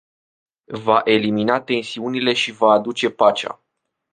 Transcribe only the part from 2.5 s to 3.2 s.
va aduce